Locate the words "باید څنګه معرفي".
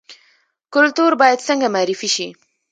1.21-2.09